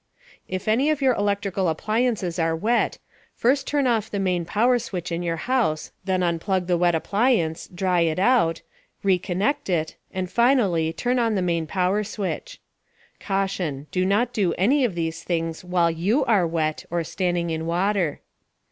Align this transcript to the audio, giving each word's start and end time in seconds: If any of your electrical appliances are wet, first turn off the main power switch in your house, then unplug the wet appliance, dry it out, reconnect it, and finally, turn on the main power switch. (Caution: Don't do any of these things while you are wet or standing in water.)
If 0.47 0.67
any 0.67 0.89
of 0.89 0.99
your 0.99 1.13
electrical 1.13 1.69
appliances 1.69 2.39
are 2.39 2.55
wet, 2.55 2.97
first 3.35 3.67
turn 3.67 3.85
off 3.85 4.09
the 4.09 4.17
main 4.17 4.45
power 4.45 4.79
switch 4.79 5.11
in 5.11 5.21
your 5.21 5.35
house, 5.35 5.91
then 6.05 6.21
unplug 6.21 6.65
the 6.65 6.75
wet 6.75 6.95
appliance, 6.95 7.67
dry 7.67 7.99
it 7.99 8.17
out, 8.17 8.63
reconnect 9.05 9.69
it, 9.69 9.97
and 10.11 10.27
finally, 10.27 10.91
turn 10.91 11.19
on 11.19 11.35
the 11.35 11.43
main 11.43 11.67
power 11.67 12.03
switch. 12.03 12.59
(Caution: 13.19 13.85
Don't 13.91 14.33
do 14.33 14.53
any 14.55 14.83
of 14.83 14.95
these 14.95 15.21
things 15.23 15.63
while 15.63 15.91
you 15.91 16.25
are 16.25 16.47
wet 16.47 16.83
or 16.89 17.03
standing 17.03 17.51
in 17.51 17.67
water.) 17.67 18.21